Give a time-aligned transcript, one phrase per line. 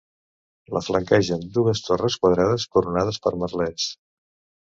[0.77, 3.87] La flanquegen dues torres quadrades coronades per merlets.